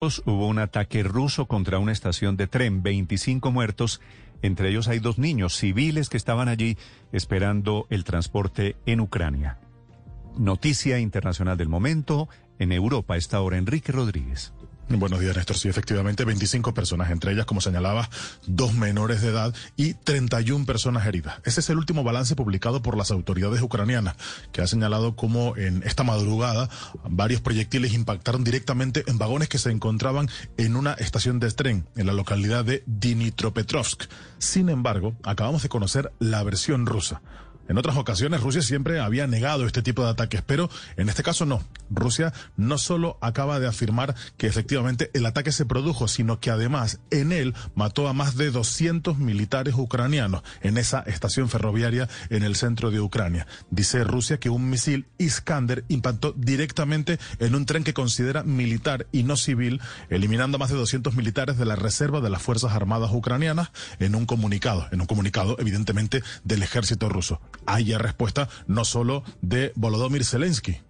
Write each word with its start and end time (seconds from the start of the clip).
Hubo 0.00 0.46
un 0.46 0.60
ataque 0.60 1.02
ruso 1.02 1.46
contra 1.46 1.80
una 1.80 1.90
estación 1.90 2.36
de 2.36 2.46
tren, 2.46 2.84
25 2.84 3.50
muertos, 3.50 4.00
entre 4.42 4.68
ellos 4.68 4.86
hay 4.86 5.00
dos 5.00 5.18
niños 5.18 5.56
civiles 5.56 6.08
que 6.08 6.16
estaban 6.16 6.46
allí 6.46 6.78
esperando 7.10 7.88
el 7.90 8.04
transporte 8.04 8.76
en 8.86 9.00
Ucrania. 9.00 9.58
Noticia 10.36 11.00
internacional 11.00 11.56
del 11.56 11.68
momento, 11.68 12.28
en 12.60 12.70
Europa 12.70 13.16
está 13.16 13.38
ahora 13.38 13.58
Enrique 13.58 13.90
Rodríguez. 13.90 14.52
Buenos 14.90 15.20
días, 15.20 15.36
Néstor. 15.36 15.58
Sí, 15.58 15.68
efectivamente, 15.68 16.24
25 16.24 16.72
personas, 16.72 17.10
entre 17.10 17.32
ellas, 17.32 17.44
como 17.44 17.60
señalaba, 17.60 18.08
dos 18.46 18.72
menores 18.72 19.20
de 19.20 19.28
edad 19.28 19.54
y 19.76 19.92
31 19.92 20.64
personas 20.64 21.06
heridas. 21.06 21.40
Ese 21.44 21.60
es 21.60 21.68
el 21.68 21.76
último 21.76 22.04
balance 22.04 22.34
publicado 22.34 22.80
por 22.80 22.96
las 22.96 23.10
autoridades 23.10 23.60
ucranianas, 23.60 24.16
que 24.50 24.62
ha 24.62 24.66
señalado 24.66 25.14
cómo 25.14 25.56
en 25.58 25.82
esta 25.82 26.04
madrugada 26.04 26.70
varios 27.04 27.42
proyectiles 27.42 27.92
impactaron 27.92 28.44
directamente 28.44 29.04
en 29.06 29.18
vagones 29.18 29.50
que 29.50 29.58
se 29.58 29.70
encontraban 29.70 30.30
en 30.56 30.74
una 30.74 30.94
estación 30.94 31.38
de 31.38 31.50
tren 31.50 31.86
en 31.94 32.06
la 32.06 32.14
localidad 32.14 32.64
de 32.64 32.82
Dnipropetrovsk. 32.86 34.04
Sin 34.38 34.70
embargo, 34.70 35.14
acabamos 35.22 35.62
de 35.62 35.68
conocer 35.68 36.12
la 36.18 36.42
versión 36.42 36.86
rusa. 36.86 37.20
En 37.68 37.76
otras 37.76 37.96
ocasiones 37.96 38.40
Rusia 38.40 38.62
siempre 38.62 38.98
había 38.98 39.26
negado 39.26 39.66
este 39.66 39.82
tipo 39.82 40.02
de 40.02 40.10
ataques, 40.10 40.42
pero 40.42 40.70
en 40.96 41.10
este 41.10 41.22
caso 41.22 41.44
no. 41.44 41.62
Rusia 41.90 42.32
no 42.56 42.78
solo 42.78 43.18
acaba 43.20 43.60
de 43.60 43.66
afirmar 43.66 44.14
que 44.38 44.46
efectivamente 44.46 45.10
el 45.12 45.26
ataque 45.26 45.52
se 45.52 45.66
produjo, 45.66 46.08
sino 46.08 46.40
que 46.40 46.50
además 46.50 47.00
en 47.10 47.30
él 47.30 47.54
mató 47.74 48.08
a 48.08 48.14
más 48.14 48.36
de 48.36 48.50
200 48.50 49.18
militares 49.18 49.74
ucranianos 49.74 50.42
en 50.62 50.78
esa 50.78 51.00
estación 51.00 51.50
ferroviaria 51.50 52.08
en 52.30 52.42
el 52.42 52.56
centro 52.56 52.90
de 52.90 53.00
Ucrania. 53.00 53.46
Dice 53.70 54.02
Rusia 54.02 54.40
que 54.40 54.48
un 54.48 54.70
misil 54.70 55.06
Iskander 55.18 55.84
impactó 55.88 56.32
directamente 56.32 57.18
en 57.38 57.54
un 57.54 57.66
tren 57.66 57.84
que 57.84 57.94
considera 57.94 58.44
militar 58.44 59.06
y 59.12 59.24
no 59.24 59.36
civil, 59.36 59.80
eliminando 60.08 60.56
a 60.56 60.58
más 60.58 60.70
de 60.70 60.76
200 60.76 61.14
militares 61.14 61.58
de 61.58 61.66
la 61.66 61.76
reserva 61.76 62.22
de 62.22 62.30
las 62.30 62.40
Fuerzas 62.40 62.72
Armadas 62.72 63.10
ucranianas 63.12 63.70
en 63.98 64.14
un 64.14 64.24
comunicado, 64.24 64.86
en 64.90 65.02
un 65.02 65.06
comunicado 65.06 65.56
evidentemente 65.58 66.22
del 66.44 66.62
ejército 66.62 67.10
ruso 67.10 67.40
haya 67.68 67.98
respuesta 67.98 68.48
no 68.66 68.84
solo 68.84 69.22
de 69.40 69.72
Volodymyr 69.76 70.24
Zelensky. 70.24 70.80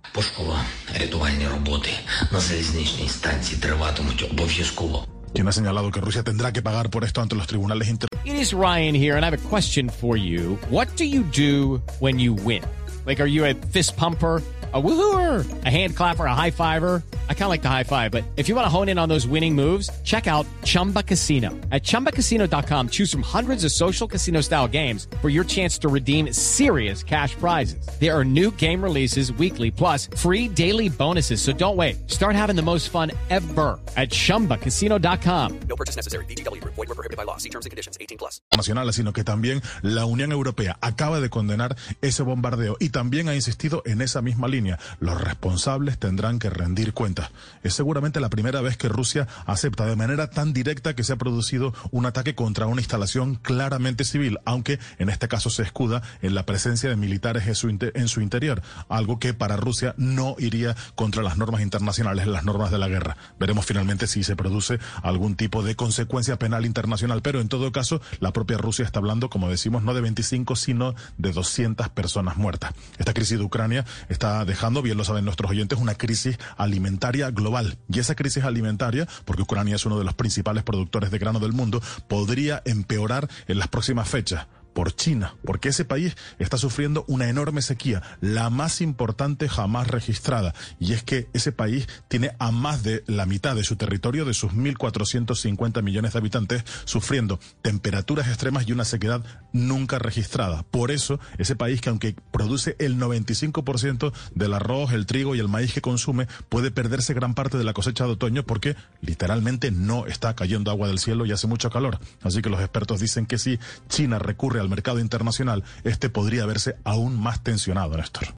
Quien 5.34 5.46
ha 5.46 5.52
señalado 5.52 5.90
que 5.90 6.00
Rusia 6.00 6.22
tendrá 6.22 6.52
que 6.52 6.62
pagar 6.62 6.90
por 6.90 7.04
esto 7.04 7.20
ante 7.20 7.34
los 7.34 7.46
tribunales 7.46 7.88
internacionales. 7.88 8.08
It 8.24 8.34
is 8.34 8.52
Ryan 8.52 8.94
here 8.94 9.16
and 9.16 9.24
I 9.24 9.30
have 9.30 9.34
a 9.34 9.48
question 9.48 9.88
for 9.88 10.16
you. 10.16 10.58
What 10.70 10.88
do 10.96 11.04
you 11.04 11.22
do 11.22 11.82
when 12.00 12.18
you 12.18 12.34
win? 12.34 12.62
Like, 13.06 13.20
are 13.20 13.28
you 13.28 13.44
a 13.44 13.54
fist 13.54 13.96
pumper? 13.96 14.42
a 14.72 14.82
woohooer, 14.82 15.64
a 15.64 15.70
hand 15.70 15.96
clapper, 15.96 16.26
a 16.26 16.34
high 16.34 16.50
fiver. 16.50 17.02
I 17.30 17.32
kind 17.32 17.44
of 17.44 17.48
like 17.48 17.62
the 17.62 17.68
high 17.70 17.84
five, 17.84 18.10
but 18.10 18.22
if 18.36 18.50
you 18.50 18.54
want 18.54 18.66
to 18.66 18.68
hone 18.70 18.90
in 18.90 18.98
on 18.98 19.08
those 19.08 19.26
winning 19.26 19.54
moves, 19.54 19.88
check 20.04 20.26
out 20.26 20.44
Chumba 20.64 21.02
Casino. 21.02 21.48
At 21.72 21.82
ChumbaCasino.com, 21.82 22.90
choose 22.90 23.10
from 23.10 23.22
hundreds 23.22 23.64
of 23.64 23.72
social 23.72 24.06
casino 24.06 24.42
style 24.42 24.68
games 24.68 25.08
for 25.22 25.30
your 25.30 25.44
chance 25.44 25.78
to 25.78 25.88
redeem 25.88 26.30
serious 26.34 27.02
cash 27.02 27.34
prizes. 27.36 27.88
There 27.98 28.14
are 28.14 28.26
new 28.26 28.50
game 28.56 28.84
releases 28.84 29.32
weekly, 29.32 29.70
plus 29.70 30.10
free 30.18 30.48
daily 30.48 30.90
bonuses. 30.90 31.40
So 31.40 31.54
don't 31.54 31.76
wait. 31.76 32.10
Start 32.10 32.36
having 32.36 32.56
the 32.56 32.62
most 32.62 32.90
fun 32.90 33.10
ever 33.30 33.80
at 33.96 34.10
ChumbaCasino.com. 34.10 35.60
No 35.66 35.76
purchase 35.76 35.96
necessary. 35.96 36.26
BGW. 36.26 36.62
Void 36.64 36.76
were 36.76 36.86
prohibited 36.88 37.16
by 37.16 37.24
law. 37.24 37.38
See 37.38 37.48
terms 37.48 37.64
and 37.64 37.70
conditions. 37.70 37.96
18 37.98 38.18
plus. 38.18 38.42
Nacional, 38.54 38.92
sino 38.92 39.14
que 39.14 39.24
también 39.24 39.62
la 39.80 40.04
Unión 40.04 40.30
Europea 40.32 40.76
acaba 40.82 41.20
de 41.20 41.30
condenar 41.30 41.76
ese 42.02 42.22
bombardeo 42.22 42.76
y 42.80 42.90
también 42.90 43.28
ha 43.30 43.34
insistido 43.34 43.82
en 43.86 44.02
esa 44.02 44.20
misma 44.20 44.48
línea 44.48 44.78
los 45.00 45.20
responsables 45.20 45.98
tendrán 45.98 46.38
que 46.38 46.50
rendir 46.50 46.92
cuentas. 46.92 47.17
Es 47.62 47.74
seguramente 47.74 48.20
la 48.20 48.30
primera 48.30 48.60
vez 48.60 48.76
que 48.76 48.88
Rusia 48.88 49.26
acepta 49.46 49.86
de 49.86 49.96
manera 49.96 50.30
tan 50.30 50.52
directa 50.52 50.94
que 50.94 51.04
se 51.04 51.12
ha 51.12 51.16
producido 51.16 51.74
un 51.90 52.06
ataque 52.06 52.34
contra 52.34 52.66
una 52.66 52.80
instalación 52.80 53.36
claramente 53.36 54.04
civil, 54.04 54.38
aunque 54.44 54.78
en 54.98 55.08
este 55.10 55.28
caso 55.28 55.50
se 55.50 55.62
escuda 55.62 56.02
en 56.22 56.34
la 56.34 56.44
presencia 56.44 56.88
de 56.88 56.96
militares 56.96 57.46
en 57.46 57.54
su, 57.54 57.68
en 57.68 58.08
su 58.08 58.20
interior, 58.20 58.62
algo 58.88 59.18
que 59.18 59.34
para 59.34 59.56
Rusia 59.56 59.94
no 59.96 60.36
iría 60.38 60.76
contra 60.94 61.22
las 61.22 61.36
normas 61.36 61.62
internacionales, 61.62 62.26
las 62.26 62.44
normas 62.44 62.70
de 62.70 62.78
la 62.78 62.88
guerra. 62.88 63.16
Veremos 63.38 63.66
finalmente 63.66 64.06
si 64.06 64.22
se 64.22 64.36
produce 64.36 64.78
algún 65.02 65.36
tipo 65.36 65.62
de 65.62 65.76
consecuencia 65.76 66.38
penal 66.38 66.66
internacional, 66.66 67.22
pero 67.22 67.40
en 67.40 67.48
todo 67.48 67.72
caso 67.72 68.00
la 68.20 68.32
propia 68.32 68.58
Rusia 68.58 68.84
está 68.84 68.98
hablando, 68.98 69.30
como 69.30 69.50
decimos, 69.50 69.82
no 69.82 69.94
de 69.94 70.00
25, 70.00 70.56
sino 70.56 70.94
de 71.16 71.32
200 71.32 71.88
personas 71.90 72.36
muertas. 72.36 72.72
Esta 72.98 73.14
crisis 73.14 73.38
de 73.38 73.44
Ucrania 73.44 73.84
está 74.08 74.44
dejando, 74.44 74.82
bien 74.82 74.96
lo 74.96 75.04
saben 75.04 75.24
nuestros 75.24 75.50
oyentes, 75.50 75.78
una 75.78 75.94
crisis 75.94 76.38
alimentaria 76.56 77.07
global. 77.30 77.78
Y 77.88 77.98
esa 77.98 78.14
crisis 78.14 78.44
alimentaria, 78.44 79.08
porque 79.24 79.42
Ucrania 79.42 79.76
es 79.76 79.86
uno 79.86 79.98
de 79.98 80.04
los 80.04 80.14
principales 80.14 80.62
productores 80.62 81.10
de 81.10 81.18
grano 81.18 81.40
del 81.40 81.52
mundo, 81.52 81.82
podría 82.06 82.62
empeorar 82.64 83.28
en 83.46 83.58
las 83.58 83.68
próximas 83.68 84.08
fechas 84.08 84.46
por 84.78 84.94
China, 84.94 85.34
porque 85.44 85.70
ese 85.70 85.84
país 85.84 86.16
está 86.38 86.56
sufriendo 86.56 87.04
una 87.08 87.28
enorme 87.28 87.62
sequía, 87.62 88.00
la 88.20 88.48
más 88.48 88.80
importante 88.80 89.48
jamás 89.48 89.88
registrada. 89.88 90.54
Y 90.78 90.92
es 90.92 91.02
que 91.02 91.26
ese 91.32 91.50
país 91.50 91.88
tiene 92.06 92.30
a 92.38 92.52
más 92.52 92.84
de 92.84 93.02
la 93.08 93.26
mitad 93.26 93.56
de 93.56 93.64
su 93.64 93.74
territorio, 93.74 94.24
de 94.24 94.34
sus 94.34 94.52
1.450 94.52 95.82
millones 95.82 96.12
de 96.12 96.18
habitantes, 96.20 96.64
sufriendo 96.84 97.40
temperaturas 97.60 98.28
extremas 98.28 98.68
y 98.68 98.72
una 98.72 98.84
sequedad 98.84 99.24
nunca 99.52 99.98
registrada. 99.98 100.62
Por 100.70 100.92
eso, 100.92 101.18
ese 101.38 101.56
país 101.56 101.80
que 101.80 101.88
aunque 101.88 102.14
produce 102.30 102.76
el 102.78 103.00
95% 103.00 104.12
del 104.36 104.54
arroz, 104.54 104.92
el 104.92 105.06
trigo 105.06 105.34
y 105.34 105.40
el 105.40 105.48
maíz 105.48 105.72
que 105.72 105.80
consume, 105.80 106.28
puede 106.48 106.70
perderse 106.70 107.14
gran 107.14 107.34
parte 107.34 107.58
de 107.58 107.64
la 107.64 107.72
cosecha 107.72 108.04
de 108.04 108.12
otoño 108.12 108.44
porque 108.44 108.76
literalmente 109.00 109.72
no 109.72 110.06
está 110.06 110.36
cayendo 110.36 110.70
agua 110.70 110.86
del 110.86 111.00
cielo 111.00 111.26
y 111.26 111.32
hace 111.32 111.48
mucho 111.48 111.68
calor. 111.68 111.98
Así 112.22 112.42
que 112.42 112.48
los 112.48 112.60
expertos 112.60 113.00
dicen 113.00 113.26
que 113.26 113.38
si 113.38 113.58
China 113.88 114.20
recurre 114.20 114.67
al 114.68 114.70
mercado 114.70 115.00
internacional, 115.00 115.64
este 115.84 116.10
podría 116.10 116.44
verse 116.46 116.76
aún 116.84 117.18
más 117.18 117.42
tensionado, 117.42 117.96
Néstor. 117.96 118.28